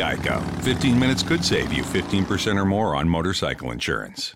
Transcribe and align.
Geico. 0.00 0.40
15 0.64 0.98
minutes 0.98 1.22
could 1.22 1.44
save 1.44 1.72
you 1.72 1.82
15% 1.84 2.56
or 2.56 2.64
more 2.64 2.96
on 2.96 3.08
motorcycle 3.08 3.72
insurance. 3.72 4.34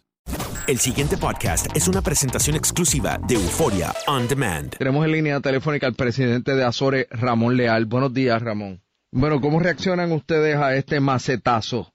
El 0.66 0.78
siguiente 0.78 1.16
podcast 1.18 1.74
es 1.76 1.88
una 1.88 2.00
presentación 2.00 2.56
exclusiva 2.56 3.18
de 3.18 3.34
Euforia 3.34 3.92
On 4.06 4.26
Demand. 4.26 4.76
Tenemos 4.78 5.04
en 5.04 5.12
línea 5.12 5.40
telefónica 5.40 5.86
al 5.86 5.94
presidente 5.94 6.54
de 6.54 6.64
Azores, 6.64 7.06
Ramón 7.10 7.56
Leal. 7.56 7.84
Buenos 7.84 8.14
días, 8.14 8.40
Ramón. 8.42 8.80
Bueno, 9.12 9.40
¿cómo 9.40 9.60
reaccionan 9.60 10.12
ustedes 10.12 10.56
a 10.56 10.74
este 10.74 11.00
macetazo? 11.00 11.92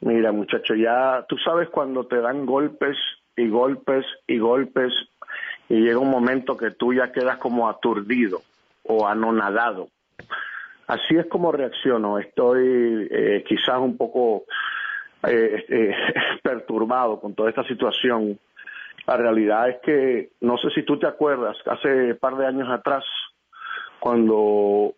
Mira, 0.00 0.30
muchacho, 0.30 0.74
ya 0.74 1.24
tú 1.28 1.36
sabes 1.44 1.68
cuando 1.70 2.06
te 2.06 2.20
dan 2.20 2.46
golpes 2.46 2.96
y 3.36 3.48
golpes 3.48 4.04
y 4.26 4.38
golpes 4.38 4.92
y 5.68 5.74
llega 5.80 5.98
un 5.98 6.10
momento 6.10 6.56
que 6.56 6.70
tú 6.70 6.94
ya 6.94 7.10
quedas 7.10 7.38
como 7.38 7.68
aturdido 7.68 8.42
o 8.84 9.06
anonadado. 9.06 9.88
Así 10.86 11.16
es 11.16 11.26
como 11.26 11.52
reacciono. 11.52 12.18
Estoy 12.18 13.08
eh, 13.10 13.44
quizás 13.46 13.78
un 13.78 13.96
poco 13.96 14.44
eh, 15.26 15.64
eh, 15.68 15.94
perturbado 16.42 17.20
con 17.20 17.34
toda 17.34 17.50
esta 17.50 17.64
situación. 17.64 18.38
La 19.06 19.16
realidad 19.16 19.68
es 19.68 19.76
que, 19.82 20.30
no 20.40 20.56
sé 20.58 20.70
si 20.74 20.82
tú 20.82 20.98
te 20.98 21.06
acuerdas, 21.06 21.56
hace 21.66 22.12
un 22.12 22.18
par 22.18 22.36
de 22.36 22.46
años 22.46 22.68
atrás, 22.68 23.04
cuando 24.00 24.94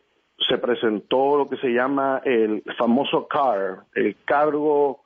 se 0.48 0.58
presentó 0.58 1.36
lo 1.36 1.48
que 1.48 1.56
se 1.58 1.68
llama 1.68 2.22
el 2.24 2.62
famoso 2.78 3.26
CAR, 3.26 3.84
el 3.94 4.16
cargo 4.24 5.02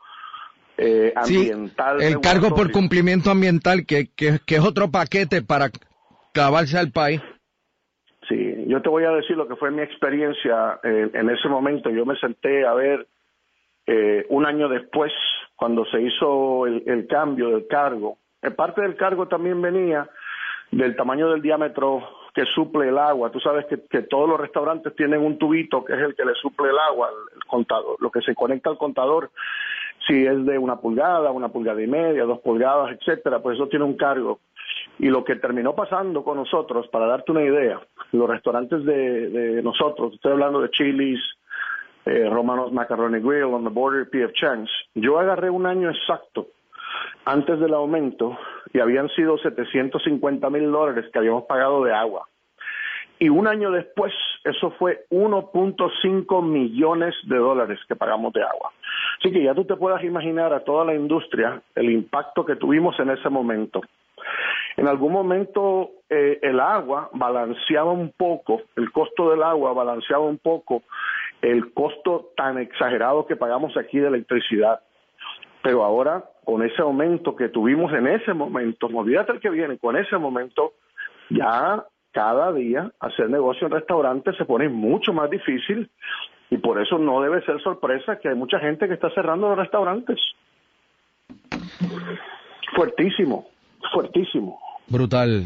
eh, 0.76 1.12
ambiental. 1.16 2.00
Sí, 2.00 2.06
el 2.06 2.20
cargo 2.20 2.54
por 2.54 2.70
cumplimiento 2.70 3.30
ambiental, 3.30 3.86
que, 3.86 4.08
que, 4.14 4.38
que, 4.44 4.56
es 4.56 4.60
otro 4.60 4.90
paquete 4.90 5.42
para 5.42 5.70
clavarse 6.32 6.78
al 6.78 6.92
país. 6.92 7.20
Yo 8.72 8.80
te 8.80 8.88
voy 8.88 9.04
a 9.04 9.10
decir 9.10 9.36
lo 9.36 9.46
que 9.46 9.56
fue 9.56 9.70
mi 9.70 9.82
experiencia 9.82 10.80
en, 10.82 11.10
en 11.12 11.28
ese 11.28 11.46
momento. 11.46 11.90
Yo 11.90 12.06
me 12.06 12.16
senté 12.16 12.66
a 12.66 12.72
ver 12.72 13.06
eh, 13.86 14.24
un 14.30 14.46
año 14.46 14.66
después, 14.66 15.12
cuando 15.56 15.84
se 15.84 16.00
hizo 16.00 16.66
el, 16.66 17.06
cambio 17.06 17.50
del 17.50 17.66
cargo. 17.66 18.16
En 18.40 18.56
parte 18.56 18.80
del 18.80 18.96
cargo 18.96 19.28
también 19.28 19.60
venía 19.60 20.08
del 20.70 20.96
tamaño 20.96 21.28
del 21.30 21.42
diámetro 21.42 22.02
que 22.32 22.46
suple 22.46 22.88
el 22.88 22.96
agua. 22.96 23.30
Tú 23.30 23.40
sabes 23.40 23.66
que, 23.66 23.78
que, 23.90 24.04
todos 24.04 24.26
los 24.26 24.40
restaurantes 24.40 24.96
tienen 24.96 25.20
un 25.20 25.36
tubito 25.36 25.84
que 25.84 25.92
es 25.92 26.00
el 26.00 26.14
que 26.14 26.24
le 26.24 26.32
suple 26.36 26.70
el 26.70 26.78
agua, 26.78 27.10
el, 27.10 27.36
el, 27.36 27.44
contador, 27.44 28.00
lo 28.00 28.10
que 28.10 28.22
se 28.22 28.34
conecta 28.34 28.70
al 28.70 28.78
contador, 28.78 29.32
si 30.06 30.24
es 30.24 30.46
de 30.46 30.56
una 30.56 30.76
pulgada, 30.76 31.30
una 31.30 31.50
pulgada 31.50 31.82
y 31.82 31.86
media, 31.86 32.24
dos 32.24 32.40
pulgadas, 32.40 32.92
etcétera, 32.92 33.40
pues 33.42 33.56
eso 33.56 33.68
tiene 33.68 33.84
un 33.84 33.98
cargo. 33.98 34.40
Y 34.98 35.08
lo 35.08 35.24
que 35.24 35.36
terminó 35.36 35.74
pasando 35.74 36.22
con 36.22 36.36
nosotros, 36.36 36.88
para 36.88 37.06
darte 37.06 37.32
una 37.32 37.42
idea, 37.42 37.80
los 38.12 38.28
restaurantes 38.28 38.84
de, 38.84 39.60
nosotros, 39.62 40.14
estoy 40.14 40.32
hablando 40.32 40.60
de 40.60 40.70
Chili's, 40.70 41.20
eh, 42.04 42.28
Romanos 42.30 42.72
Macaroni 42.72 43.20
Grill, 43.20 43.44
On 43.44 43.64
the 43.64 43.70
Border, 43.70 44.08
P.F. 44.10 44.32
Chang's, 44.34 44.70
yo 44.94 45.18
agarré 45.18 45.50
un 45.50 45.66
año 45.66 45.90
exacto 45.90 46.48
antes 47.24 47.58
del 47.60 47.74
aumento 47.74 48.36
y 48.72 48.80
habían 48.80 49.08
sido 49.10 49.38
750 49.38 50.50
mil 50.50 50.70
dólares 50.70 51.06
que 51.12 51.18
habíamos 51.18 51.44
pagado 51.44 51.84
de 51.84 51.92
agua. 51.92 52.26
Y 53.18 53.28
un 53.28 53.46
año 53.46 53.70
después, 53.70 54.12
eso 54.42 54.72
fue 54.72 55.04
1.5 55.10 56.42
millones 56.42 57.14
de 57.24 57.36
dólares 57.36 57.78
que 57.86 57.94
pagamos 57.94 58.32
de 58.32 58.42
agua. 58.42 58.72
Así 59.20 59.30
que 59.30 59.44
ya 59.44 59.54
tú 59.54 59.64
te 59.64 59.76
puedas 59.76 60.02
imaginar 60.02 60.52
a 60.52 60.64
toda 60.64 60.84
la 60.84 60.94
industria 60.94 61.62
el 61.76 61.90
impacto 61.90 62.44
que 62.44 62.56
tuvimos 62.56 62.98
en 62.98 63.10
ese 63.10 63.28
momento. 63.28 63.80
En 64.76 64.88
algún 64.88 65.12
momento 65.12 65.90
eh, 66.08 66.38
el 66.42 66.60
agua 66.60 67.10
balanceaba 67.12 67.92
un 67.92 68.12
poco, 68.16 68.62
el 68.76 68.90
costo 68.90 69.30
del 69.30 69.42
agua 69.42 69.72
balanceaba 69.72 70.24
un 70.24 70.38
poco 70.38 70.82
el 71.42 71.72
costo 71.74 72.30
tan 72.36 72.58
exagerado 72.58 73.26
que 73.26 73.36
pagamos 73.36 73.76
aquí 73.76 73.98
de 73.98 74.08
electricidad. 74.08 74.80
Pero 75.62 75.84
ahora, 75.84 76.24
con 76.44 76.62
ese 76.62 76.80
aumento 76.82 77.36
que 77.36 77.48
tuvimos 77.48 77.92
en 77.92 78.06
ese 78.06 78.32
momento, 78.32 78.88
no 78.88 78.98
olvídate 78.98 79.32
el 79.32 79.40
que 79.40 79.50
viene, 79.50 79.78
con 79.78 79.96
ese 79.96 80.16
momento, 80.16 80.72
ya 81.30 81.84
cada 82.12 82.52
día 82.52 82.90
hacer 83.00 83.28
negocio 83.28 83.66
en 83.66 83.72
restaurantes 83.72 84.36
se 84.36 84.44
pone 84.44 84.68
mucho 84.68 85.12
más 85.12 85.30
difícil 85.30 85.90
y 86.50 86.58
por 86.58 86.80
eso 86.80 86.98
no 86.98 87.22
debe 87.22 87.42
ser 87.44 87.60
sorpresa 87.62 88.18
que 88.18 88.28
hay 88.28 88.34
mucha 88.34 88.58
gente 88.58 88.86
que 88.86 88.94
está 88.94 89.10
cerrando 89.10 89.48
los 89.48 89.58
restaurantes. 89.58 90.20
Fuertísimo, 92.74 93.46
fuertísimo. 93.92 94.58
Brutal, 94.88 95.44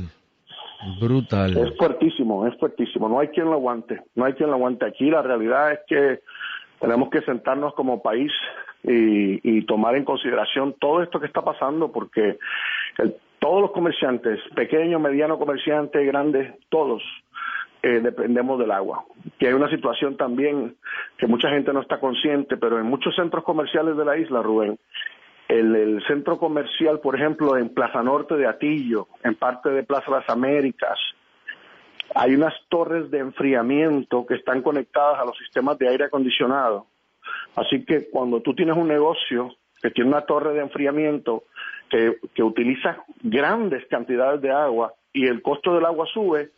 brutal. 1.00 1.56
Es 1.56 1.76
fuertísimo, 1.76 2.46
es 2.46 2.56
fuertísimo. 2.58 3.08
No 3.08 3.20
hay 3.20 3.28
quien 3.28 3.46
lo 3.46 3.54
aguante, 3.54 4.02
no 4.14 4.24
hay 4.24 4.32
quien 4.34 4.50
lo 4.50 4.56
aguante 4.56 4.86
aquí. 4.86 5.10
La 5.10 5.22
realidad 5.22 5.72
es 5.72 5.80
que 5.86 6.20
tenemos 6.80 7.10
que 7.10 7.22
sentarnos 7.22 7.74
como 7.74 8.02
país 8.02 8.32
y, 8.82 9.62
tomar 9.62 9.96
en 9.96 10.04
consideración 10.04 10.74
todo 10.78 11.02
esto 11.02 11.18
que 11.18 11.26
está 11.26 11.42
pasando 11.42 11.90
porque 11.90 12.38
todos 13.40 13.60
los 13.60 13.72
comerciantes, 13.72 14.38
pequeños, 14.54 15.00
medianos 15.00 15.38
comerciantes, 15.38 16.06
grandes, 16.06 16.54
todos 16.68 17.02
eh, 17.82 18.00
dependemos 18.00 18.58
del 18.58 18.70
agua. 18.70 19.04
Que 19.38 19.48
hay 19.48 19.54
una 19.54 19.68
situación 19.70 20.16
también 20.16 20.76
que 21.18 21.26
mucha 21.26 21.50
gente 21.50 21.72
no 21.72 21.80
está 21.80 22.00
consciente, 22.00 22.56
pero 22.56 22.78
en 22.78 22.86
muchos 22.86 23.14
centros 23.14 23.44
comerciales 23.44 23.96
de 23.96 24.04
la 24.04 24.16
isla, 24.16 24.42
Rubén, 24.42 24.78
el, 25.48 26.02
centro 26.06 26.38
comercial, 26.38 27.00
por 27.00 27.14
ejemplo, 27.16 27.56
en 27.56 27.68
Plaza 27.68 28.02
Norte 28.02 28.36
de 28.36 28.46
Atillo, 28.46 29.08
en 29.22 29.34
parte 29.34 29.70
de 29.70 29.82
Plaza 29.82 30.10
Las 30.10 30.28
Américas, 30.28 30.98
hay 32.14 32.34
unas 32.34 32.54
torres 32.68 33.10
de 33.10 33.18
enfriamiento 33.18 34.26
que 34.26 34.34
están 34.34 34.62
conectadas 34.62 35.20
a 35.20 35.24
los 35.24 35.36
sistemas 35.38 35.78
de 35.78 35.88
aire 35.88 36.04
acondicionado. 36.04 36.86
Así 37.56 37.84
que 37.84 38.08
cuando 38.10 38.40
tú 38.40 38.54
tienes 38.54 38.76
un 38.76 38.88
negocio 38.88 39.54
que 39.82 39.90
tiene 39.90 40.10
una 40.10 40.22
torre 40.22 40.54
de 40.54 40.60
enfriamiento 40.60 41.44
que, 41.90 42.18
que 42.34 42.42
utiliza 42.42 43.04
grandes 43.22 43.86
cantidades 43.88 44.40
de 44.40 44.50
agua 44.50 44.94
y 45.12 45.26
el 45.26 45.42
costo 45.42 45.74
del 45.74 45.84
agua 45.84 46.06
sube, 46.12 46.50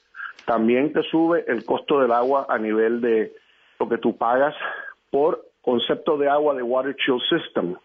también 0.44 0.92
te 0.92 1.02
sube 1.02 1.44
el 1.46 1.64
costo 1.64 2.00
del 2.00 2.12
agua 2.12 2.46
a 2.48 2.58
nivel 2.58 3.00
de 3.00 3.32
lo 3.78 3.88
que 3.88 3.98
tú 3.98 4.16
pagas 4.16 4.54
por 5.10 5.44
concepto 5.62 6.16
de 6.16 6.28
agua 6.28 6.54
de 6.54 6.62
Water 6.62 6.96
Chill 6.96 7.20
System. 7.28 7.76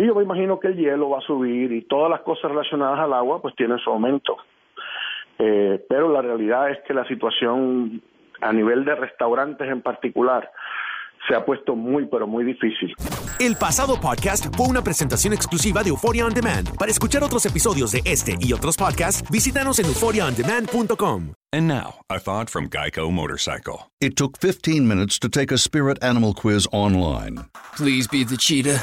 Y 0.00 0.06
yo 0.06 0.14
me 0.14 0.22
imagino 0.22 0.58
que 0.58 0.68
el 0.68 0.76
hielo 0.76 1.10
va 1.10 1.18
a 1.18 1.26
subir 1.26 1.70
y 1.72 1.82
todas 1.82 2.08
las 2.08 2.22
cosas 2.22 2.50
relacionadas 2.50 3.00
al 3.00 3.12
agua 3.12 3.42
pues 3.42 3.54
tienen 3.54 3.78
su 3.80 3.90
aumento. 3.90 4.34
Eh, 5.38 5.84
pero 5.90 6.10
la 6.10 6.22
realidad 6.22 6.70
es 6.70 6.78
que 6.88 6.94
la 6.94 7.06
situación 7.06 8.00
a 8.40 8.50
nivel 8.50 8.86
de 8.86 8.94
restaurantes 8.94 9.68
en 9.68 9.82
particular 9.82 10.50
se 11.28 11.34
ha 11.34 11.44
puesto 11.44 11.76
muy, 11.76 12.06
pero 12.06 12.26
muy 12.26 12.44
difícil. 12.44 12.94
El 13.38 13.56
pasado 13.56 14.00
podcast 14.00 14.46
fue 14.56 14.68
una 14.68 14.82
presentación 14.82 15.34
exclusiva 15.34 15.82
de 15.82 15.90
Euphoria 15.90 16.24
On 16.24 16.32
Demand. 16.32 16.78
Para 16.78 16.90
escuchar 16.90 17.22
otros 17.22 17.44
episodios 17.44 17.92
de 17.92 18.00
este 18.06 18.36
y 18.40 18.54
otros 18.54 18.78
podcasts, 18.78 19.30
visítanos 19.30 19.80
en 19.80 19.86
euphoriaondemand.com. 19.86 21.34
And 21.52 21.68
now, 21.68 21.96
a 22.08 22.18
thought 22.18 22.48
from 22.48 22.70
Geico 22.70 23.10
Motorcycle. 23.12 23.90
It 24.00 24.16
took 24.16 24.38
15 24.38 24.88
minutes 24.88 25.18
to 25.18 25.28
take 25.28 25.52
a 25.52 25.58
spirit 25.58 26.02
animal 26.02 26.32
quiz 26.32 26.66
online. 26.72 27.50
Please 27.76 28.08
be 28.08 28.24
the 28.24 28.38
cheetah. 28.38 28.82